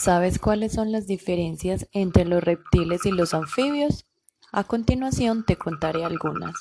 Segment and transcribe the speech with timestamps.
[0.00, 4.06] ¿Sabes cuáles son las diferencias entre los reptiles y los anfibios?
[4.50, 6.54] A continuación te contaré algunas.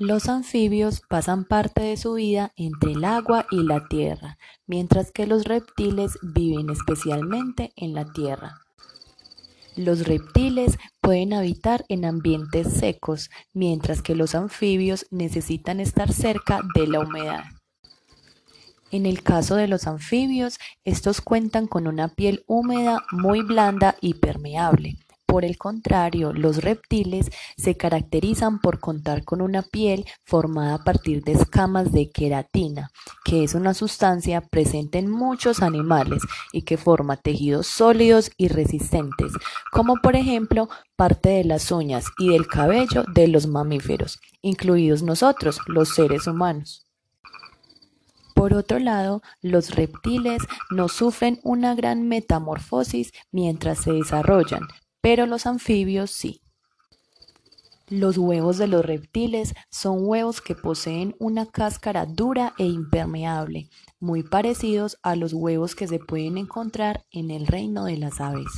[0.00, 4.36] Los anfibios pasan parte de su vida entre el agua y la tierra,
[4.66, 8.58] mientras que los reptiles viven especialmente en la tierra.
[9.76, 16.88] Los reptiles pueden habitar en ambientes secos, mientras que los anfibios necesitan estar cerca de
[16.88, 17.44] la humedad.
[18.90, 24.14] En el caso de los anfibios, estos cuentan con una piel húmeda muy blanda y
[24.14, 24.98] permeable.
[25.34, 31.24] Por el contrario, los reptiles se caracterizan por contar con una piel formada a partir
[31.24, 32.92] de escamas de queratina,
[33.24, 39.32] que es una sustancia presente en muchos animales y que forma tejidos sólidos y resistentes,
[39.72, 45.58] como por ejemplo parte de las uñas y del cabello de los mamíferos, incluidos nosotros,
[45.66, 46.83] los seres humanos.
[48.44, 54.68] Por otro lado, los reptiles no sufren una gran metamorfosis mientras se desarrollan,
[55.00, 56.42] pero los anfibios sí.
[57.88, 64.22] Los huevos de los reptiles son huevos que poseen una cáscara dura e impermeable, muy
[64.22, 68.52] parecidos a los huevos que se pueden encontrar en el reino de las aves.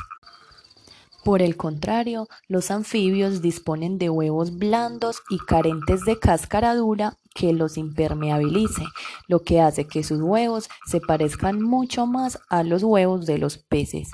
[1.22, 7.52] Por el contrario, los anfibios disponen de huevos blandos y carentes de cáscara dura que
[7.52, 8.82] los impermeabilice,
[9.28, 13.58] lo que hace que sus huevos se parezcan mucho más a los huevos de los
[13.58, 14.10] peces.